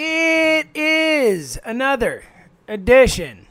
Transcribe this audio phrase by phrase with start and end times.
[0.00, 2.22] It is another
[2.68, 3.48] edition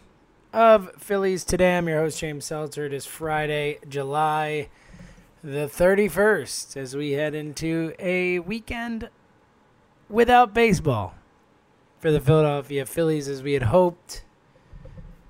[0.53, 1.75] of Phillies Today.
[1.75, 2.85] I'm your host, James Seltzer.
[2.85, 4.69] It is Friday, July
[5.43, 9.09] the 31st, as we head into a weekend
[10.09, 11.15] without baseball
[11.99, 14.23] for the Philadelphia Phillies, as we had hoped.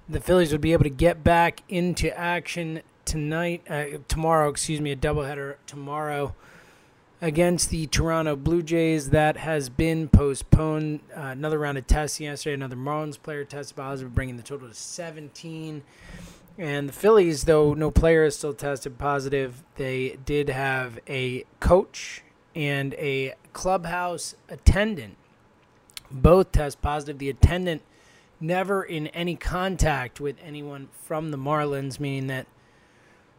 [0.08, 4.92] The Phillies would be able to get back into action tonight, uh, tomorrow, excuse me,
[4.92, 6.36] a doubleheader tomorrow
[7.22, 9.10] against the Toronto Blue Jays.
[9.10, 11.02] That has been postponed.
[11.16, 12.54] Uh, another round of tests yesterday.
[12.54, 15.84] Another Marlins player tested positive, bringing the total to 17.
[16.58, 22.24] And the Phillies, though no player is still tested positive, they did have a coach
[22.56, 25.18] and a clubhouse attendant
[26.10, 27.20] both test positive.
[27.20, 27.82] The attendant
[28.40, 32.48] never in any contact with anyone from the Marlins, meaning that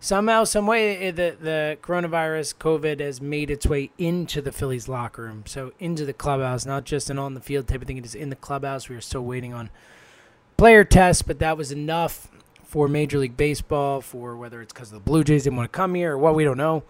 [0.01, 5.23] somehow, some way, the the coronavirus COVID has made its way into the Phillies locker
[5.23, 7.99] room, so into the clubhouse, not just an on the field type of thing.
[7.99, 8.89] It is in the clubhouse.
[8.89, 9.71] We are still waiting on
[10.57, 12.29] player tests, but that was enough
[12.65, 14.01] for Major League Baseball.
[14.01, 16.45] For whether it's because the Blue Jays didn't want to come here or what, we
[16.45, 16.83] don't know.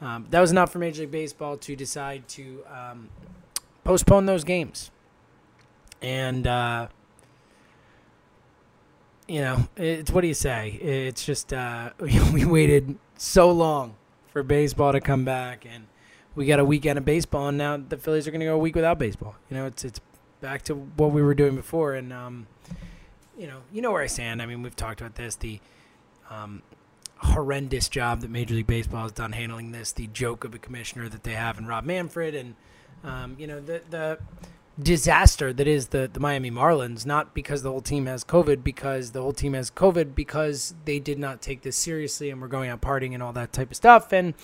[0.00, 3.08] Um, that was enough for Major League Baseball to decide to um,
[3.84, 4.90] postpone those games,
[6.02, 6.46] and.
[6.46, 6.88] Uh,
[9.28, 10.70] you know, it's what do you say?
[10.70, 13.94] It's just uh, we waited so long
[14.32, 15.86] for baseball to come back, and
[16.34, 18.58] we got a weekend of baseball, and now the Phillies are going to go a
[18.58, 19.34] week without baseball.
[19.50, 20.00] You know, it's it's
[20.40, 22.46] back to what we were doing before, and um,
[23.36, 24.40] you know, you know where I stand.
[24.40, 25.60] I mean, we've talked about this the
[26.30, 26.62] um,
[27.18, 31.08] horrendous job that Major League Baseball has done handling this, the joke of a commissioner
[31.08, 32.54] that they have in Rob Manfred, and
[33.02, 34.18] um, you know the the
[34.80, 39.12] disaster that is the, the Miami Marlins, not because the whole team has COVID, because
[39.12, 42.68] the whole team has COVID because they did not take this seriously and were going
[42.68, 44.12] out partying and all that type of stuff.
[44.12, 44.34] And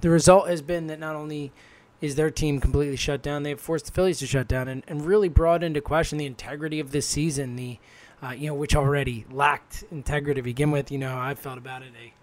[0.00, 1.52] the result has been that not only
[2.00, 5.04] is their team completely shut down, they've forced the Phillies to shut down and, and
[5.04, 7.78] really brought into question the integrity of this season, the
[8.22, 10.90] uh, you know, which already lacked integrity to begin with.
[10.90, 12.14] You know, I felt about it a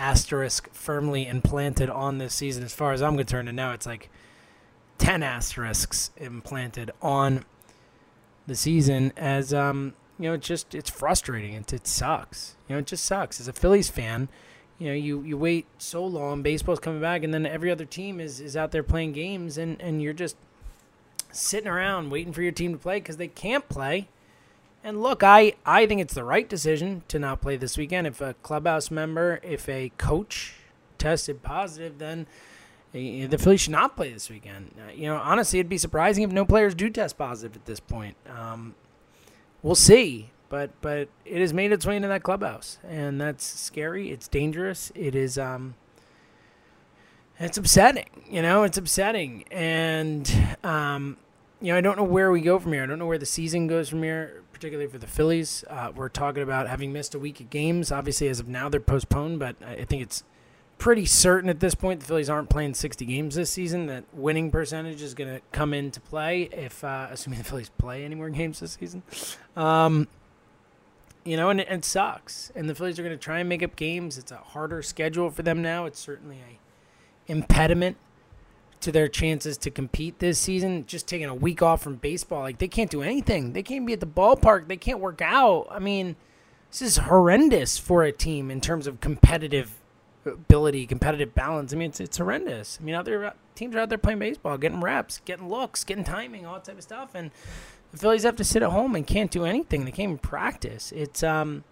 [0.00, 4.08] asterisk firmly implanted on this season as far as I'm concerned, and now it's like
[5.02, 7.44] 10 asterisks implanted on
[8.46, 11.54] the season as um you know it's just it's frustrating.
[11.54, 12.54] It, it sucks.
[12.68, 13.40] You know it just sucks.
[13.40, 14.28] As a phillies fan
[14.78, 16.42] you know you you wait so long.
[16.42, 19.80] Baseball's coming back and then every other team is is out there playing games and
[19.82, 20.36] and you're just
[21.32, 24.08] sitting around waiting for your team to play because they can't play.
[24.84, 28.06] And look i i think it's the right decision to not play this weekend.
[28.06, 30.54] If a clubhouse member if a coach
[30.96, 32.28] tested positive then
[32.92, 34.70] the Phillies should not play this weekend.
[34.78, 37.80] Uh, you know, honestly, it'd be surprising if no players do test positive at this
[37.80, 38.16] point.
[38.28, 38.74] Um,
[39.62, 44.10] we'll see, but but it has made its way into that clubhouse, and that's scary.
[44.10, 44.92] It's dangerous.
[44.94, 45.38] It is.
[45.38, 45.74] Um,
[47.38, 48.24] it's upsetting.
[48.30, 50.30] You know, it's upsetting, and
[50.62, 51.16] um,
[51.62, 52.82] you know, I don't know where we go from here.
[52.82, 55.64] I don't know where the season goes from here, particularly for the Phillies.
[55.70, 57.90] Uh, we're talking about having missed a week of games.
[57.90, 60.24] Obviously, as of now, they're postponed, but I think it's
[60.82, 63.86] pretty certain at this point the Phillies aren't playing 60 games this season.
[63.86, 68.04] That winning percentage is going to come into play if, uh, assuming the Phillies play
[68.04, 69.04] any more games this season.
[69.56, 70.08] Um,
[71.22, 72.50] you know, and it, it sucks.
[72.56, 74.18] And the Phillies are going to try and make up games.
[74.18, 75.86] It's a harder schedule for them now.
[75.86, 77.96] It's certainly a impediment
[78.80, 80.84] to their chances to compete this season.
[80.86, 83.52] Just taking a week off from baseball, like they can't do anything.
[83.52, 84.66] They can't be at the ballpark.
[84.66, 85.68] They can't work out.
[85.70, 86.16] I mean,
[86.72, 89.76] this is horrendous for a team in terms of competitive
[90.24, 91.72] ability, competitive balance.
[91.72, 92.78] I mean, it's it's horrendous.
[92.80, 96.04] I mean, out there, teams are out there playing baseball, getting reps, getting looks, getting
[96.04, 97.30] timing, all that type of stuff, and
[97.90, 99.84] the Phillies have to sit at home and can't do anything.
[99.84, 100.92] They can't even practice.
[100.92, 101.64] It's um,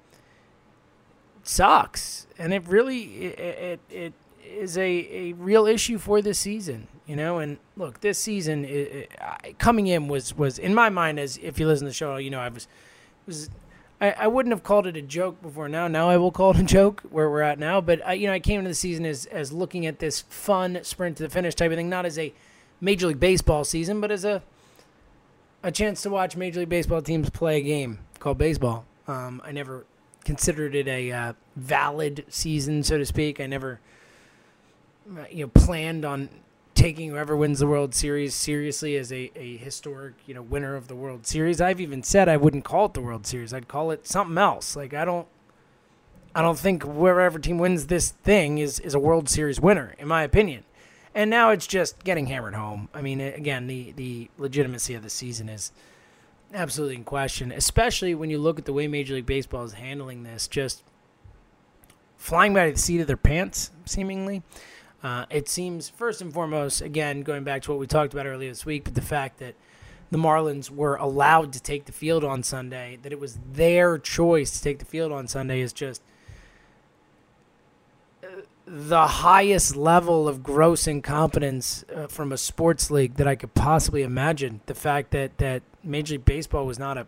[1.40, 4.12] it sucks, and it really it it it,
[4.44, 6.88] is a, a real issue for this season.
[7.06, 9.10] You know, and look, this season it,
[9.58, 12.30] coming in was was in my mind as if you listen to the show, you
[12.30, 12.68] know, I was
[13.26, 13.50] was
[14.00, 15.86] I, I wouldn't have called it a joke before now.
[15.88, 17.80] Now I will call it a joke where we're at now.
[17.80, 20.78] But I, you know, I came into the season as as looking at this fun
[20.82, 22.32] sprint to the finish type of thing, not as a
[22.80, 24.42] Major League Baseball season, but as a
[25.62, 28.86] a chance to watch Major League Baseball teams play a game called baseball.
[29.06, 29.84] Um, I never
[30.24, 33.40] considered it a uh, valid season, so to speak.
[33.40, 33.80] I never,
[35.18, 36.28] uh, you know, planned on
[36.80, 40.88] taking whoever wins the World Series seriously as a, a historic, you know, winner of
[40.88, 41.60] the World Series.
[41.60, 43.52] I've even said I wouldn't call it the World Series.
[43.52, 44.74] I'd call it something else.
[44.74, 45.26] Like I don't
[46.34, 50.08] I don't think wherever team wins this thing is is a World Series winner, in
[50.08, 50.64] my opinion.
[51.14, 52.88] And now it's just getting hammered home.
[52.94, 55.72] I mean, again, the the legitimacy of the season is
[56.54, 60.22] absolutely in question, especially when you look at the way Major League Baseball is handling
[60.22, 60.82] this, just
[62.16, 64.42] flying by the seat of their pants, seemingly.
[65.02, 68.50] Uh, it seems, first and foremost, again, going back to what we talked about earlier
[68.50, 69.54] this week, but the fact that
[70.10, 74.50] the Marlins were allowed to take the field on Sunday, that it was their choice
[74.50, 76.02] to take the field on Sunday, is just
[78.22, 83.54] uh, the highest level of gross incompetence uh, from a sports league that I could
[83.54, 84.60] possibly imagine.
[84.66, 87.06] The fact that, that Major League Baseball was not a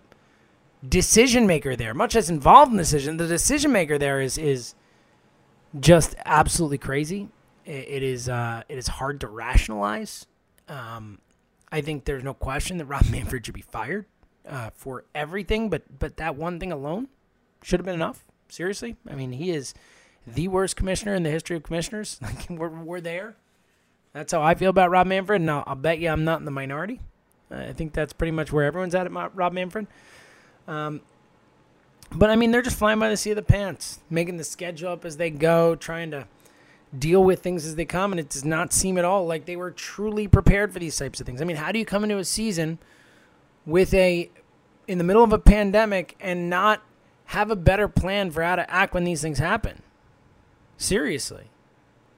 [0.89, 3.19] decision maker there, much as involved in the decision.
[3.19, 4.75] The decision maker there is is
[5.79, 7.29] just absolutely crazy
[7.65, 10.27] it is uh, it is hard to rationalize.
[10.69, 11.19] Um,
[11.71, 14.07] I think there's no question that Rob Manfred should be fired
[14.49, 17.09] uh, for everything, but but that one thing alone
[17.63, 18.25] should have been enough.
[18.49, 19.75] Seriously, I mean, he is
[20.27, 22.19] the worst commissioner in the history of commissioners.
[22.23, 23.37] Like we're we're there.
[24.13, 26.45] That's how I feel about Rob Manfred, and I'll, I'll bet you I'm not in
[26.45, 27.01] the minority.
[27.51, 29.87] Uh, I think that's pretty much where everyone's at at Rob Manfred.
[30.69, 31.01] Um,
[32.15, 34.91] but I mean, they're just flying by the seat of the pants, making the schedule
[34.91, 36.27] up as they go, trying to
[36.97, 39.57] deal with things as they come, and it does not seem at all like they
[39.57, 41.41] were truly prepared for these types of things.
[41.41, 42.79] I mean, how do you come into a season
[43.65, 44.31] with a
[44.89, 46.83] in the middle of a pandemic and not
[47.27, 49.83] have a better plan for how to act when these things happen?
[50.77, 51.45] Seriously.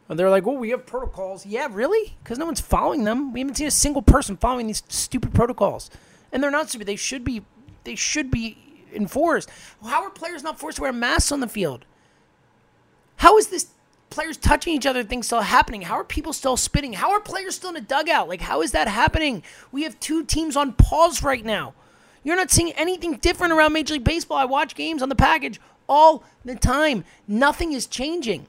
[0.08, 1.46] And they're like, well, we have protocols.
[1.46, 2.16] Yeah, really?
[2.22, 3.32] Because no one's following them.
[3.32, 5.90] We haven't seen a single person following these stupid protocols.
[6.30, 6.86] And they're not stupid.
[6.86, 7.44] They should be
[7.84, 8.58] they should be
[8.92, 9.50] enforced.
[9.82, 11.84] How are players not forced to wear masks on the field?
[13.16, 13.68] How is this
[14.14, 15.82] players touching each other things still happening?
[15.82, 16.92] How are people still spitting?
[16.92, 18.28] How are players still in a dugout?
[18.28, 19.42] Like, how is that happening?
[19.72, 21.74] We have two teams on pause right now.
[22.22, 24.38] You're not seeing anything different around Major League Baseball.
[24.38, 27.04] I watch games on the package all the time.
[27.28, 28.46] Nothing is changing.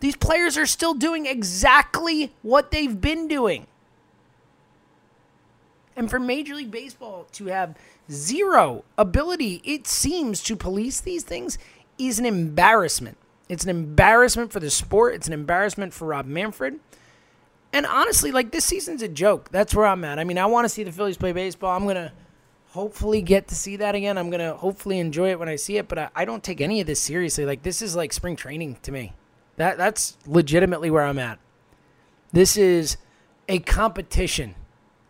[0.00, 3.66] These players are still doing exactly what they've been doing.
[5.96, 7.76] And for Major League Baseball to have
[8.10, 11.58] zero ability, it seems, to police these things
[11.98, 13.16] is an embarrassment.
[13.48, 15.14] It's an embarrassment for the sport.
[15.14, 16.78] It's an embarrassment for Rob Manfred.
[17.72, 19.50] And honestly, like this season's a joke.
[19.50, 20.18] That's where I'm at.
[20.18, 21.74] I mean, I want to see the Phillies play baseball.
[21.76, 22.12] I'm gonna
[22.70, 24.16] hopefully get to see that again.
[24.18, 25.88] I'm gonna hopefully enjoy it when I see it.
[25.88, 27.44] But I, I don't take any of this seriously.
[27.44, 29.14] Like this is like spring training to me.
[29.56, 31.38] That that's legitimately where I'm at.
[32.32, 32.96] This is
[33.48, 34.54] a competition.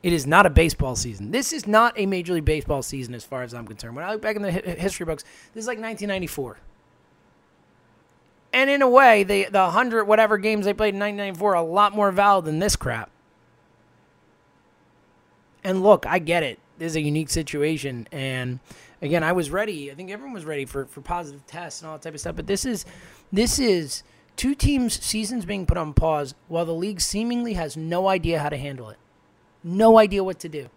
[0.03, 1.33] It is not a baseball season.
[1.33, 3.97] This is not a Major League Baseball season as far as I'm concerned.
[3.97, 6.59] When I look back in the history books, this is like 1994.
[8.53, 11.63] And in a way, the the hundred whatever games they played in 1994 are a
[11.63, 13.11] lot more valid than this crap.
[15.63, 16.59] And look, I get it.
[16.79, 18.61] This is a unique situation, and
[19.03, 19.91] again, I was ready.
[19.91, 22.37] I think everyone was ready for for positive tests and all that type of stuff.
[22.37, 22.87] But this is
[23.33, 24.03] this is
[24.37, 28.49] two teams' seasons being put on pause while the league seemingly has no idea how
[28.49, 28.99] to handle it,
[29.63, 30.71] no idea what to do,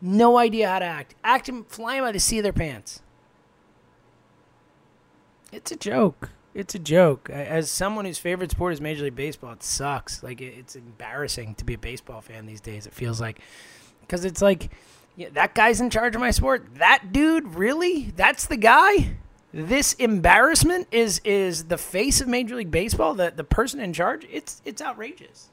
[0.00, 3.02] no idea how to act, acting flying by the seat of their pants.
[5.50, 7.30] It's a joke it's a joke.
[7.30, 10.22] As someone whose favorite sport is Major League Baseball, it sucks.
[10.22, 12.86] Like it's embarrassing to be a baseball fan these days.
[12.86, 13.40] It feels like
[14.00, 14.70] because it's like
[15.16, 16.66] yeah, that guy's in charge of my sport.
[16.76, 18.12] That dude, really?
[18.16, 19.16] That's the guy.
[19.52, 23.14] This embarrassment is is the face of Major League Baseball.
[23.14, 24.26] The the person in charge.
[24.30, 25.50] It's it's outrageous.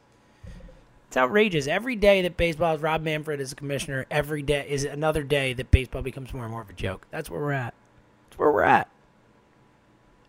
[1.07, 1.65] It's outrageous.
[1.67, 5.53] Every day that baseball is Rob Manfred as a commissioner, every day is another day
[5.53, 7.07] that baseball becomes more and more of a joke.
[7.09, 7.73] That's where we're at.
[8.29, 8.89] That's where we're at.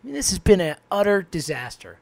[0.03, 1.99] I mean, this has been an utter disaster.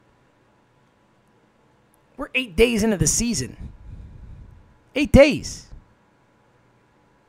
[2.17, 3.69] We're eight days into the season.
[4.95, 5.67] Eight days.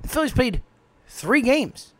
[0.03, 0.62] The Phillies played
[1.07, 1.93] three games.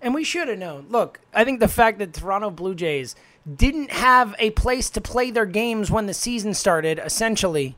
[0.00, 0.86] And we should have known.
[0.90, 3.16] Look, I think the fact that Toronto Blue Jays
[3.52, 7.76] didn't have a place to play their games when the season started, essentially,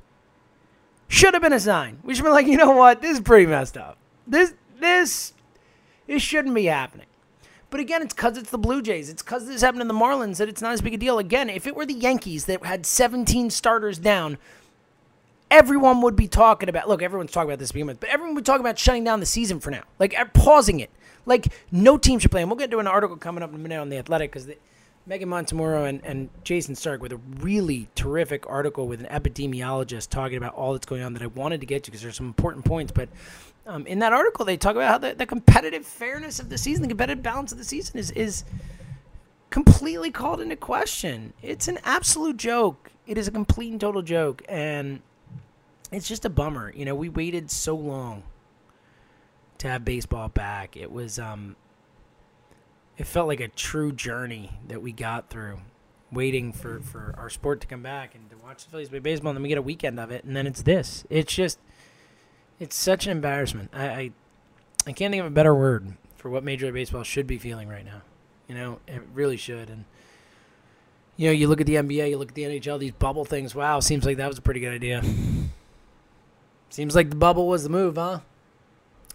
[1.09, 2.01] should have been a sign.
[2.03, 3.01] We should have been like, you know what?
[3.01, 3.97] This is pretty messed up.
[4.27, 5.33] This this
[6.07, 7.07] this shouldn't be happening.
[7.71, 9.09] But again, it's because it's the Blue Jays.
[9.09, 11.19] It's because this happened in the Marlins that it's not as big a deal.
[11.19, 14.39] Again, if it were the Yankees that had 17 starters down,
[15.51, 16.89] everyone would be talking about.
[16.89, 19.61] Look, everyone's talking about this with, but everyone would talking about shutting down the season
[19.61, 20.91] for now, like uh, pausing it.
[21.25, 22.43] Like no team should play.
[22.43, 24.49] And we'll get to an article coming up in a minute on the Athletic because
[25.07, 30.37] Megan Montemurro and, and Jayson Stark with a really terrific article with an epidemiologist talking
[30.37, 32.65] about all that's going on that I wanted to get to because there's some important
[32.65, 32.93] points.
[32.93, 33.09] But
[33.67, 36.83] um, in that article, they talk about how the, the competitive fairness of the season,
[36.83, 38.45] the competitive balance of the season is is
[39.51, 41.33] completely called into question.
[41.43, 42.91] It's an absolute joke.
[43.07, 45.01] It is a complete and total joke, and
[45.91, 46.73] it's just a bummer.
[46.75, 48.23] You know, we waited so long
[49.59, 50.77] to have baseball back.
[50.77, 51.57] It was um
[52.99, 55.59] it felt like a true journey that we got through
[56.13, 59.31] waiting for for our sport to come back and to watch the Phillies play baseball
[59.31, 61.05] and then we get a weekend of it and then it's this.
[61.11, 61.59] It's just
[62.59, 63.71] it's such an embarrassment.
[63.73, 64.11] I I,
[64.87, 67.69] I can't think of a better word for what Major League Baseball should be feeling
[67.69, 68.03] right now.
[68.49, 69.85] You know, it really should and
[71.17, 73.55] you know, you look at the NBA, you look at the NHL, these bubble things.
[73.55, 75.03] Wow, seems like that was a pretty good idea.
[76.69, 78.21] Seems like the bubble was the move, huh?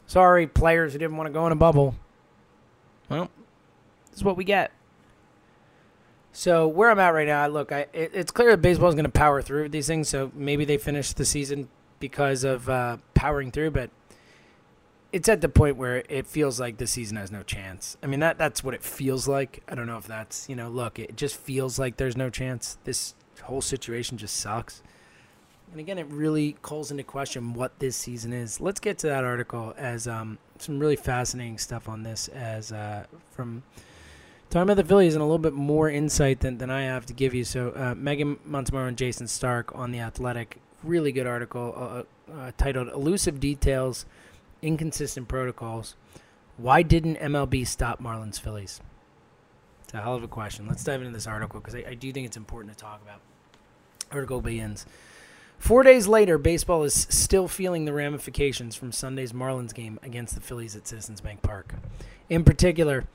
[0.07, 1.95] Sorry, players who didn't want to go in a bubble.
[3.07, 3.29] Well,
[4.10, 4.71] this is what we get.
[6.33, 9.05] So where I'm at right now, look, I it, it's clear that baseball is going
[9.05, 10.10] to power through these things.
[10.10, 11.69] So maybe they finish the season
[12.01, 13.89] because of uh, powering through, but
[15.13, 17.96] it's at the point where it feels like the season has no chance.
[18.03, 19.63] I mean that that's what it feels like.
[19.70, 22.77] I don't know if that's you know, look, it just feels like there's no chance.
[22.84, 24.81] This whole situation just sucks.
[25.72, 28.60] And again, it really calls into question what this season is.
[28.60, 33.05] Let's get to that article as um, some really fascinating stuff on this as uh,
[33.31, 33.63] from
[34.50, 37.13] talking about the Phillies and a little bit more insight than, than I have to
[37.13, 37.46] give you.
[37.46, 42.51] So uh, Megan Montemurro and Jayson Stark on the Athletic, really good article uh, uh,
[42.57, 44.05] titled "Elusive Details,
[44.61, 45.95] Inconsistent Protocols."
[46.57, 48.81] Why didn't MLB stop Marlins Phillies?
[49.83, 50.67] It's a hell of a question.
[50.67, 53.19] Let's dive into this article because I, I do think it's important to talk about.
[54.11, 54.85] Article begins.
[55.57, 60.41] Four days later, baseball is still feeling the ramifications from Sunday's Marlins game against the
[60.41, 61.75] Phillies at Citizens Bank Park.
[62.29, 63.05] In particular,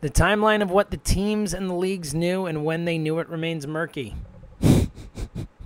[0.00, 3.28] the timeline of what the teams and the leagues knew and when they knew it
[3.28, 4.14] remains murky,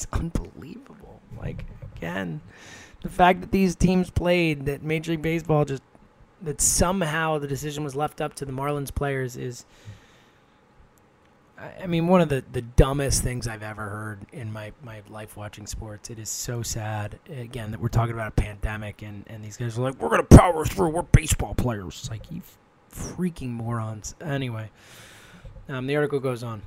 [0.00, 1.20] is unbelievable.
[1.38, 1.64] Like,
[1.96, 2.40] again,
[3.02, 5.82] the fact that these teams played, that Major League Baseball just,
[6.42, 9.64] that somehow the decision was left up to the Marlins players is
[11.58, 15.38] I mean, one of the, the dumbest things I've ever heard in my, my life
[15.38, 16.10] watching sports.
[16.10, 19.78] It is so sad, again, that we're talking about a pandemic and, and these guys
[19.78, 20.90] are like, we're going to power through.
[20.90, 21.98] We're baseball players.
[22.00, 22.42] It's like, you
[22.92, 24.14] freaking morons.
[24.20, 24.70] Anyway,
[25.68, 26.60] um, the article goes on.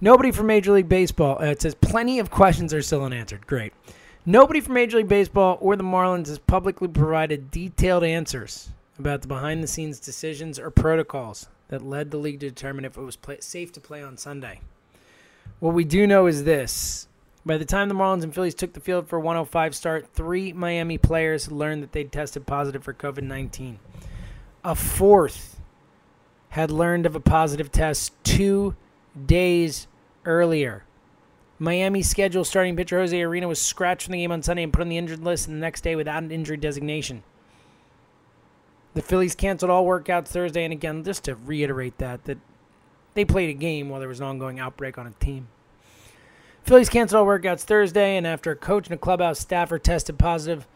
[0.00, 3.46] Nobody from Major League Baseball, uh, it says, plenty of questions are still unanswered.
[3.46, 3.72] Great.
[4.26, 9.28] Nobody from Major League Baseball or the Marlins has publicly provided detailed answers about the
[9.28, 13.16] behind the scenes decisions or protocols that led the league to determine if it was
[13.16, 14.60] play- safe to play on Sunday.
[15.60, 17.08] What we do know is this.
[17.46, 20.52] By the time the Marlins and Phillies took the field for a 105 start, three
[20.52, 23.78] Miami players learned that they'd tested positive for COVID 19.
[24.64, 25.60] A fourth
[26.50, 28.74] had learned of a positive test two
[29.24, 29.86] days
[30.24, 30.84] earlier.
[31.58, 34.82] Miami's scheduled starting pitcher Jose Ureña was scratched from the game on Sunday and put
[34.82, 37.22] on the injured list the next day without an injury designation.
[38.94, 42.38] The Phillies canceled all workouts Thursday, and again, just to reiterate that that
[43.14, 45.48] they played a game while there was an ongoing outbreak on a team.
[46.62, 50.66] Phillies canceled all workouts Thursday, and after a coach and a clubhouse staffer tested positive,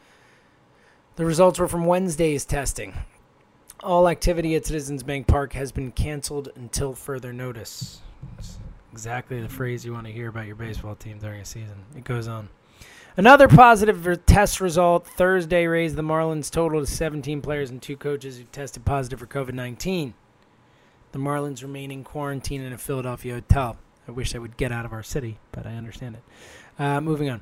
[1.16, 2.94] the results were from Wednesday's testing.
[3.82, 8.00] All activity at Citizens Bank Park has been canceled until further notice.
[8.38, 8.58] It's
[8.92, 11.84] exactly the phrase you want to hear about your baseball team during a season.
[11.96, 12.48] It goes on.
[13.16, 18.38] Another positive test result Thursday raised the Marlins total to 17 players and two coaches
[18.38, 20.14] who tested positive for COVID 19.
[21.12, 23.76] The Marlins remain in quarantine in a Philadelphia hotel.
[24.06, 26.22] I wish I would get out of our city, but I understand it.
[26.82, 27.40] Uh, moving on.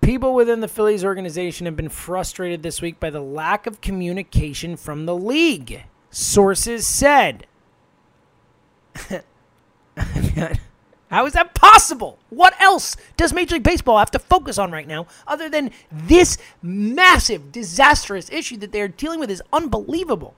[0.00, 4.76] People within the Phillies organization have been frustrated this week by the lack of communication
[4.76, 5.84] from the league.
[6.10, 7.46] Sources said.
[11.10, 12.18] How is that possible?
[12.30, 16.38] What else does Major League Baseball have to focus on right now other than this
[16.60, 20.34] massive, disastrous issue that they're dealing with is unbelievable?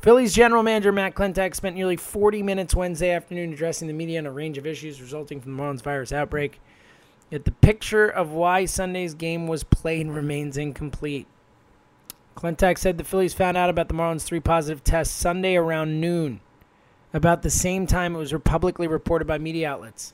[0.00, 4.26] Phillies general manager Matt Klentak spent nearly 40 minutes Wednesday afternoon addressing the media on
[4.26, 6.60] a range of issues resulting from the Marlins virus outbreak.
[7.30, 11.26] Yet the picture of why Sunday's game was played remains incomplete.
[12.36, 16.40] Klentak said the Phillies found out about the Marlins' three positive tests Sunday around noon
[17.14, 20.12] about the same time it was publicly reported by media outlets.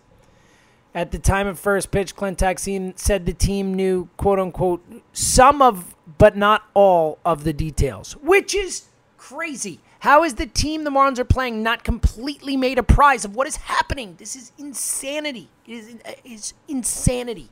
[0.94, 5.62] At the time of first pitch, Clint Klentak said the team knew, quote unquote, some
[5.62, 9.80] of, but not all of the details, which is crazy.
[10.00, 13.46] How is the team the Marlins are playing not completely made a prize of what
[13.46, 14.16] is happening?
[14.18, 15.48] This is insanity.
[15.66, 17.50] It is, uh, it is insanity.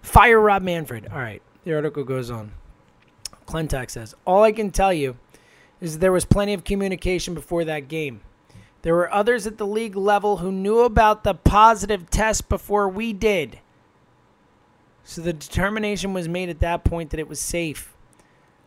[0.00, 1.06] Fire Rob Manfred.
[1.12, 1.42] All right.
[1.64, 2.52] The article goes on.
[3.46, 5.16] Klentak says, All I can tell you
[5.82, 8.20] is there was plenty of communication before that game.
[8.82, 13.12] There were others at the league level who knew about the positive test before we
[13.12, 13.58] did.
[15.04, 17.92] So the determination was made at that point that it was safe.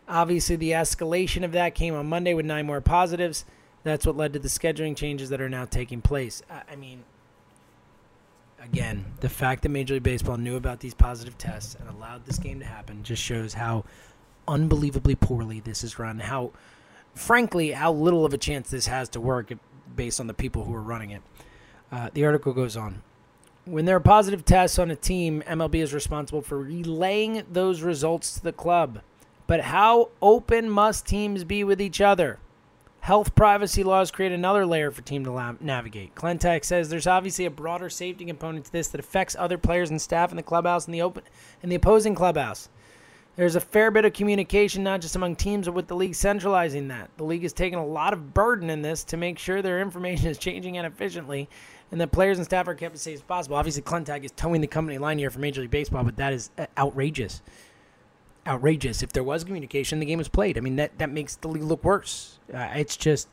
[0.08, 3.44] Obviously, the escalation of that came on Monday with nine more positives.
[3.82, 6.42] That's what led to the scheduling changes that are now taking place.
[6.50, 7.04] I mean,
[8.62, 12.38] again, the fact that Major League Baseball knew about these positive tests and allowed this
[12.38, 13.84] game to happen just shows how
[14.46, 16.18] unbelievably poorly this is run.
[16.18, 16.52] How,
[17.16, 19.52] frankly, how little of a chance this has to work
[19.94, 21.22] based on the people who are running it.
[21.90, 23.02] Uh, the article goes on.
[23.64, 28.34] When there are positive tests on a team, MLB is responsible for relaying those results
[28.34, 29.00] to the club.
[29.46, 32.38] But how open must teams be with each other?
[33.00, 36.16] Health privacy laws create another layer for team to la- navigate.
[36.16, 40.02] Klentak says there's obviously a broader safety component to this that affects other players and
[40.02, 41.22] staff in the clubhouse and the open
[41.62, 42.68] and the opposing clubhouse.
[43.36, 46.88] There's a fair bit of communication, not just among teams, but with the league centralizing
[46.88, 47.10] that.
[47.18, 50.28] The league is taking a lot of burden in this to make sure their information
[50.28, 51.46] is changing and efficiently,
[51.92, 53.56] and that players and staff are kept as safe as possible.
[53.56, 56.50] Obviously, Klentak is toeing the company line here for Major League Baseball, but that is
[56.56, 57.42] uh, outrageous.
[58.46, 59.02] Outrageous.
[59.02, 60.56] If there was communication, the game was played.
[60.56, 62.38] I mean, that, that makes the league look worse.
[62.52, 63.28] Uh, it's just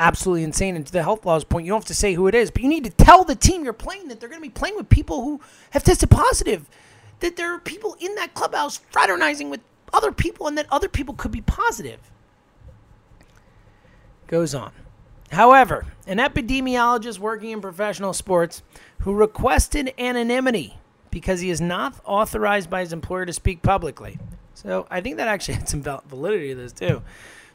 [0.00, 0.74] absolutely insane.
[0.74, 2.60] And to the health laws point, you don't have to say who it is, but
[2.60, 4.88] you need to tell the team you're playing that they're going to be playing with
[4.88, 6.68] people who have tested positive
[7.20, 9.60] that there are people in that clubhouse fraternizing with
[9.92, 12.00] other people and that other people could be positive.
[14.26, 14.72] Goes on.
[15.32, 18.62] However, an epidemiologist working in professional sports
[19.00, 20.78] who requested anonymity
[21.10, 24.18] because he is not authorized by his employer to speak publicly.
[24.54, 27.02] So I think that actually had some validity to this too.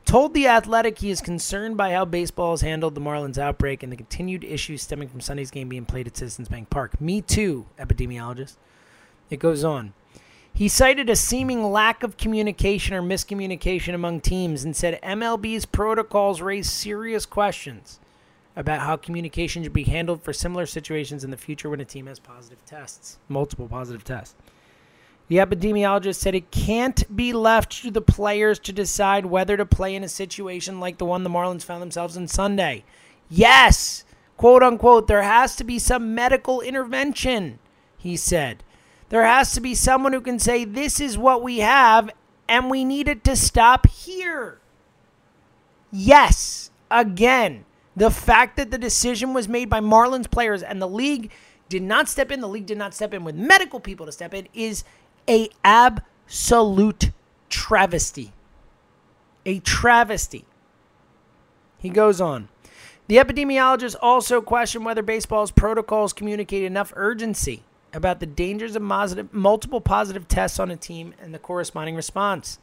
[0.06, 3.92] Told The Athletic he is concerned by how baseball has handled the Marlins outbreak and
[3.92, 7.00] the continued issues stemming from Sunday's game being played at Citizens Bank Park.
[7.00, 8.56] Me too, epidemiologist.
[9.32, 9.94] It goes on.
[10.54, 16.42] He cited a seeming lack of communication or miscommunication among teams and said MLB's protocols
[16.42, 18.00] raise serious questions
[18.56, 22.08] about how communication should be handled for similar situations in the future when a team
[22.08, 24.36] has positive tests, multiple positive tests.
[25.30, 29.96] The epidemiologist said it can't be left to the players to decide whether to play
[29.96, 32.84] in a situation like the one the Marlins found themselves in Sunday.
[33.30, 34.04] Yes,
[34.36, 37.60] quote unquote, there has to be some medical intervention,
[37.98, 38.62] he said.
[39.12, 42.10] There has to be someone who can say, this is what we have,
[42.48, 44.58] and we need it to stop here.
[45.92, 51.30] Yes, again, the fact that the decision was made by Marlins players and the league
[51.68, 54.34] did not step in, the league did not step in with medical people to step
[54.34, 54.86] in, is
[55.28, 57.12] a absolute
[57.50, 58.32] travesty.
[59.46, 60.46] A travesty.
[61.80, 62.48] He goes on.
[63.10, 68.82] The epidemiologists also questioned whether baseball's protocols communicate enough urgency about the dangers of
[69.34, 72.60] multiple positive tests on a team and the corresponding response.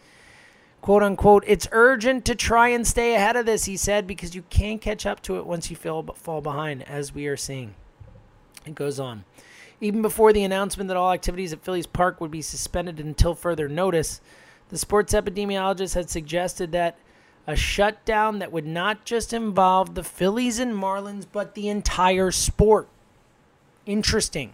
[0.81, 4.43] Quote unquote, it's urgent to try and stay ahead of this, he said, because you
[4.49, 7.75] can't catch up to it once you feel, fall behind, as we are seeing.
[8.65, 9.25] It goes on.
[9.81, 13.69] Even before the announcement that all activities at Phillies Park would be suspended until further
[13.69, 14.21] notice,
[14.69, 16.99] the sports epidemiologist had suggested that
[17.47, 22.89] a shutdown that would not just involve the Phillies and Marlins, but the entire sport.
[23.87, 24.53] Interesting.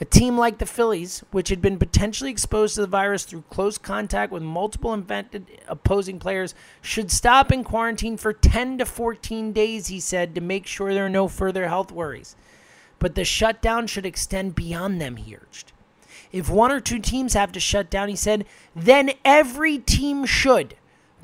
[0.00, 3.78] A team like the Phillies, which had been potentially exposed to the virus through close
[3.78, 9.88] contact with multiple infected opposing players, should stop in quarantine for 10 to 14 days,
[9.88, 12.36] he said, to make sure there are no further health worries.
[13.00, 15.72] But the shutdown should extend beyond them, he urged.
[16.30, 18.44] If one or two teams have to shut down, he said,
[18.76, 20.76] then every team should,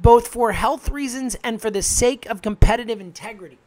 [0.02, 3.58] both for health reasons and for the sake of competitive integrity.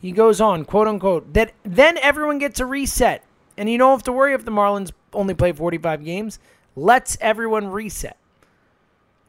[0.00, 3.22] He goes on, quote unquote, that then everyone gets a reset
[3.58, 6.38] and you don't have to worry if the Marlins only play 45 games.
[6.76, 8.16] Let's everyone reset.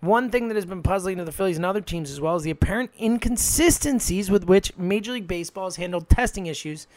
[0.01, 2.43] One thing that has been puzzling to the Phillies and other teams as well is
[2.43, 6.87] the apparent inconsistencies with which Major League Baseball has handled testing issues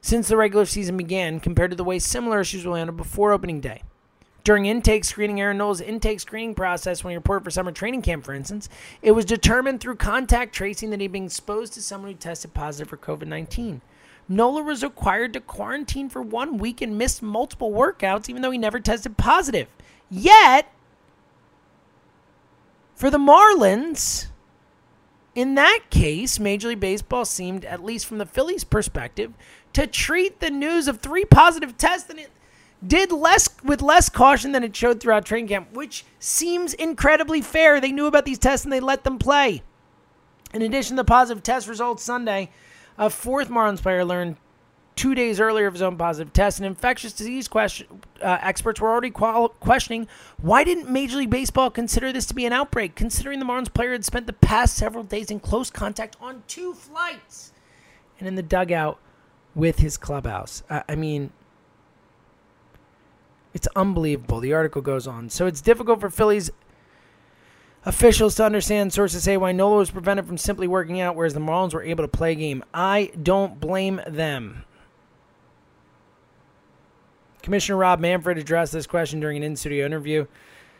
[0.00, 3.60] since the regular season began compared to the way similar issues were handled before opening
[3.60, 3.82] day.
[4.44, 8.24] During intake screening, Aaron Nola's intake screening process when he reported for summer training camp,
[8.24, 8.68] for instance,
[9.00, 12.88] it was determined through contact tracing that he'd been exposed to someone who tested positive
[12.88, 13.80] for COVID 19.
[14.28, 18.58] Nola was required to quarantine for one week and missed multiple workouts, even though he
[18.58, 19.68] never tested positive.
[20.10, 20.72] Yet,
[22.94, 24.26] for the Marlins,
[25.34, 29.32] in that case, Major League Baseball seemed, at least from the Phillies' perspective,
[29.72, 32.30] to treat the news of three positive tests and it
[32.86, 37.80] did less with less caution than it showed throughout training camp, which seems incredibly fair.
[37.80, 39.62] They knew about these tests and they let them play.
[40.52, 42.50] In addition to the positive test results Sunday,
[42.98, 44.36] a fourth Marlins player learned
[44.94, 46.58] two days earlier of his own positive test.
[46.58, 47.86] And infectious disease question,
[48.20, 50.06] uh, experts were already qual- questioning
[50.40, 53.92] why didn't Major League Baseball consider this to be an outbreak, considering the Marlins player
[53.92, 57.52] had spent the past several days in close contact on two flights
[58.18, 58.98] and in the dugout
[59.54, 60.62] with his clubhouse.
[60.68, 61.32] I, I mean,
[63.54, 64.40] it's unbelievable.
[64.40, 65.30] The article goes on.
[65.30, 66.50] So it's difficult for Phillies
[67.84, 68.92] officials to understand.
[68.92, 72.04] Sources say why Nola was prevented from simply working out, whereas the Marlins were able
[72.04, 72.64] to play a game.
[72.72, 74.64] I don't blame them.
[77.42, 80.26] Commissioner Rob Manfred addressed this question during an in studio interview,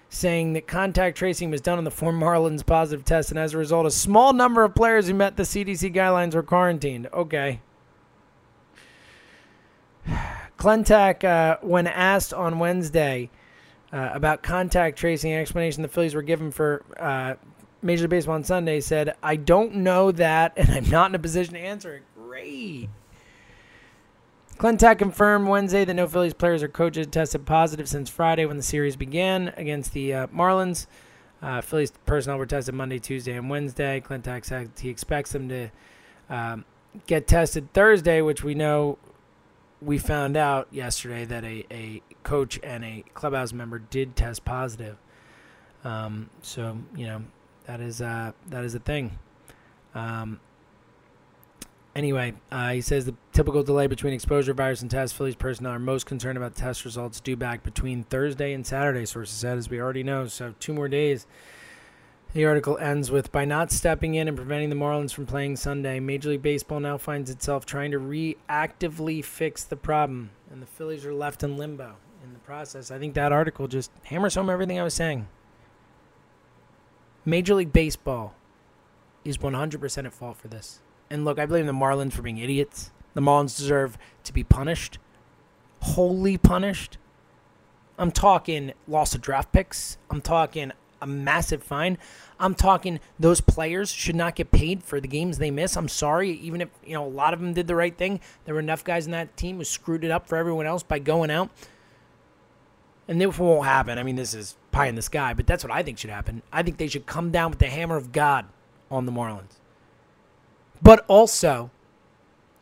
[0.08, 3.58] saying that contact tracing was done on the four Marlins positive test, and as a
[3.58, 7.08] result, a small number of players who met the CDC guidelines were quarantined.
[7.12, 7.60] Okay.
[10.56, 13.28] Klentak, uh, when asked on Wednesday
[13.92, 17.34] uh, about contact tracing, an explanation the Phillies were given for uh,
[17.82, 21.18] Major League Baseball on Sunday, said, I don't know that, and I'm not in a
[21.18, 22.02] position to answer it.
[22.16, 22.88] Great.
[24.56, 28.62] Klentak confirmed Wednesday that no Phillies players or coaches tested positive since Friday when the
[28.62, 30.86] series began against the uh, Marlins.
[31.42, 34.00] Uh, Phillies personnel were tested Monday, Tuesday, and Wednesday.
[34.00, 35.68] Klentak said he expects them to
[36.30, 36.64] um,
[37.08, 38.98] get tested Thursday, which we know
[39.84, 44.96] we found out yesterday that a, a coach and a clubhouse member did test positive.
[45.84, 47.22] Um, so you know
[47.66, 49.18] that is uh, that is a thing.
[49.94, 50.40] Um,
[51.94, 55.14] anyway, uh, he says the typical delay between exposure virus and test.
[55.14, 59.04] Phillies personnel are most concerned about test results due back between Thursday and Saturday.
[59.06, 61.26] Sources said, as we already know, so two more days.
[62.34, 66.00] The article ends with By not stepping in and preventing the Marlins from playing Sunday,
[66.00, 71.04] Major League Baseball now finds itself trying to reactively fix the problem, and the Phillies
[71.04, 72.90] are left in limbo in the process.
[72.90, 75.28] I think that article just hammers home everything I was saying.
[77.26, 78.34] Major League Baseball
[79.26, 80.80] is 100% at fault for this.
[81.10, 82.92] And look, I blame the Marlins for being idiots.
[83.12, 84.98] The Marlins deserve to be punished,
[85.80, 86.96] wholly punished.
[87.98, 89.98] I'm talking loss of draft picks.
[90.10, 91.98] I'm talking a massive fine.
[92.40, 95.76] I'm talking those players should not get paid for the games they miss.
[95.76, 98.20] I'm sorry, even if you know a lot of them did the right thing.
[98.44, 100.98] There were enough guys in that team who screwed it up for everyone else by
[100.98, 101.50] going out.
[103.08, 103.98] And this won't happen.
[103.98, 106.40] I mean, this is pie in the sky, but that's what I think should happen.
[106.52, 108.46] I think they should come down with the hammer of God
[108.90, 109.58] on the Marlins.
[110.80, 111.70] But also,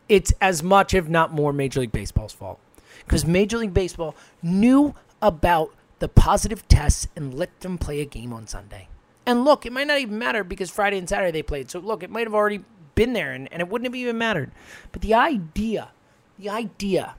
[0.08, 2.58] it's as much, if not more, Major League Baseball's fault.
[3.04, 8.32] Because Major League Baseball knew about the positive tests and let them play a game
[8.32, 8.88] on Sunday.
[9.24, 11.70] And look, it might not even matter because Friday and Saturday they played.
[11.70, 14.50] So look, it might have already been there and, and it wouldn't have even mattered.
[14.92, 15.90] But the idea,
[16.38, 17.14] the idea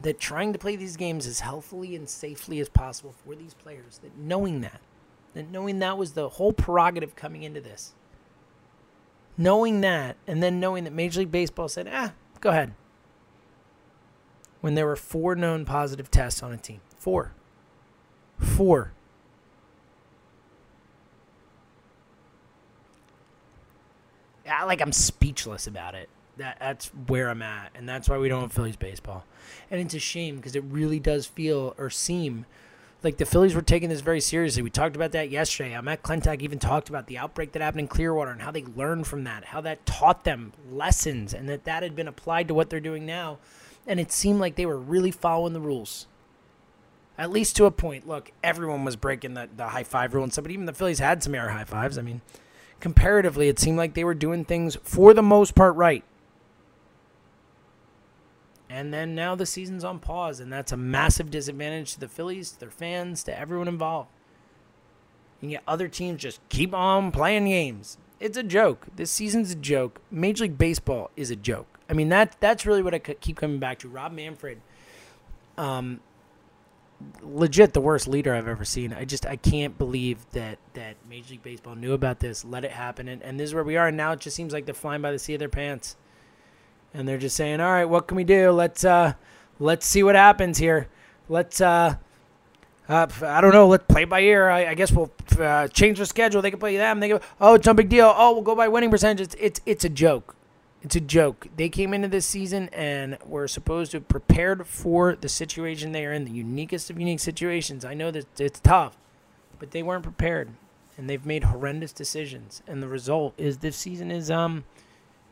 [0.00, 3.98] that trying to play these games as healthily and safely as possible for these players,
[3.98, 4.80] that knowing that,
[5.34, 7.92] that knowing that was the whole prerogative coming into this,
[9.36, 12.74] knowing that, and then knowing that Major League Baseball said, ah, go ahead.
[14.60, 16.80] When there were four known positive tests on a team.
[17.04, 17.32] Four.
[18.38, 18.92] Four.
[24.50, 26.08] I, like I'm speechless about it.
[26.38, 29.26] That that's where I'm at, and that's why we don't have Phillies baseball.
[29.70, 32.46] And it's a shame because it really does feel or seem
[33.02, 34.62] like the Phillies were taking this very seriously.
[34.62, 35.78] We talked about that yesterday.
[35.82, 39.06] Matt Klentak even talked about the outbreak that happened in Clearwater and how they learned
[39.06, 42.70] from that, how that taught them lessons, and that that had been applied to what
[42.70, 43.36] they're doing now.
[43.86, 46.06] And it seemed like they were really following the rules
[47.16, 48.06] at least to a point.
[48.06, 50.98] Look, everyone was breaking the, the high five rule and stuff, but even the Phillies
[50.98, 51.98] had some air high fives.
[51.98, 52.20] I mean,
[52.80, 56.04] comparatively, it seemed like they were doing things for the most part right.
[58.68, 62.50] And then now the season's on pause, and that's a massive disadvantage to the Phillies,
[62.52, 64.08] to their fans, to everyone involved.
[65.40, 67.98] And yet other teams just keep on playing games.
[68.18, 68.86] It's a joke.
[68.96, 70.00] This season's a joke.
[70.10, 71.66] Major League Baseball is a joke.
[71.88, 73.88] I mean that that's really what I keep coming back to.
[73.88, 74.60] Rob Manfred,
[75.58, 76.00] um,
[77.22, 78.92] legit the worst leader I've ever seen.
[78.92, 82.70] I just I can't believe that that Major League Baseball knew about this, let it
[82.70, 83.88] happen, and, and this is where we are.
[83.88, 85.96] And now it just seems like they're flying by the seat of their pants,
[86.92, 88.50] and they're just saying, "All right, what can we do?
[88.50, 89.14] Let's uh,
[89.58, 90.88] let's see what happens here.
[91.28, 91.96] Let's uh."
[92.86, 93.66] Uh, I don't know.
[93.66, 94.50] Let's play by ear.
[94.50, 96.42] I, I guess we'll uh, change the schedule.
[96.42, 97.00] They can play them.
[97.00, 98.12] They go, oh, it's no big deal.
[98.14, 99.28] Oh, we'll go by winning percentage.
[99.28, 100.36] It's, it's it's a joke.
[100.84, 101.48] It's a joke.
[101.56, 106.06] They came into this season and were supposed to have prepared for the situation they
[106.06, 107.84] are in, the uniquest of unique situations.
[107.84, 108.96] I know that it's tough,
[109.58, 110.50] but they weren't prepared,
[110.96, 112.62] and they've made horrendous decisions.
[112.66, 114.64] And the result is this season is um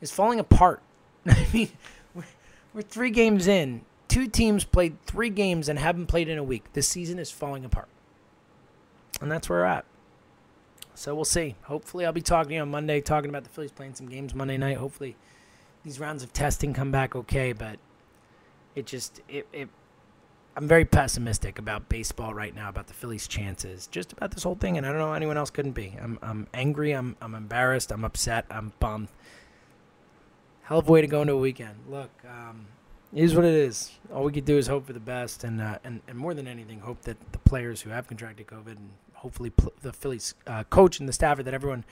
[0.01, 0.81] is falling apart.
[1.27, 1.69] I mean,
[2.15, 2.25] we're,
[2.75, 6.65] we're three games in two teams played three games and haven't played in a week.
[6.75, 7.89] This season is falling apart.
[9.23, 9.87] And that's where we're at.
[10.95, 11.55] So we'll see.
[11.63, 14.35] Hopefully, I'll be talking to you on Monday, talking about the Phillies playing some games
[14.35, 14.77] Monday night.
[14.77, 15.17] Hopefully,
[15.85, 17.79] these rounds of testing come back okay, but
[18.75, 19.69] it just, it, it
[20.55, 24.55] I'm very pessimistic about baseball right now, about the Phillies' chances, just about this whole
[24.55, 25.97] thing, and I don't know anyone else couldn't be.
[26.01, 29.09] I'm, I'm angry, I'm, I'm embarrassed, I'm upset, I'm bummed.
[30.65, 31.77] Hell of a way to go into a weekend.
[31.89, 32.67] Look, um,
[33.15, 33.93] it is what it is.
[34.13, 36.47] All we could do is hope for the best, and uh, and and more than
[36.47, 40.65] anything, hope that the players who have contracted COVID, and hopefully pl- the Phillies uh,
[40.65, 41.85] coach and the staff, that everyone,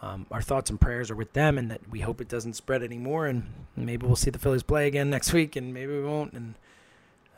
[0.00, 2.82] um, our thoughts and prayers are with them, and that we hope it doesn't spread
[2.82, 6.32] anymore, and maybe we'll see the Phillies play again next week, and maybe we won't,
[6.34, 6.54] and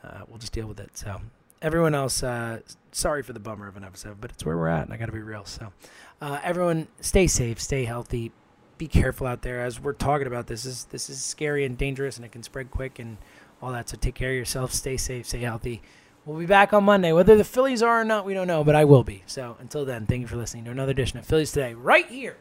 [0.03, 0.95] uh, we'll just deal with it.
[0.97, 1.21] So
[1.61, 2.59] everyone else, uh,
[2.91, 5.07] sorry for the bummer of an episode, but it's where we're at, and I got
[5.07, 5.45] to be real.
[5.45, 5.73] So
[6.21, 8.31] uh, everyone, stay safe, stay healthy,
[8.77, 9.63] be careful out there.
[9.63, 12.69] As we're talking about this, is this is scary and dangerous, and it can spread
[12.69, 13.17] quick and
[13.59, 13.89] all that.
[13.89, 15.81] So take care of yourself, stay safe, stay healthy.
[16.25, 17.11] We'll be back on Monday.
[17.11, 19.23] Whether the Phillies are or not, we don't know, but I will be.
[19.25, 22.37] So until then, thank you for listening to another edition of Phillies Today, right here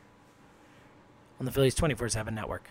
[1.40, 2.70] on the Phillies 24 7 network.